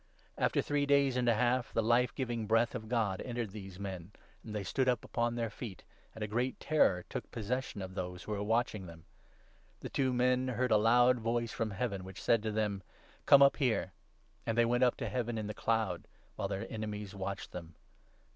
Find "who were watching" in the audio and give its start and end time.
8.23-8.87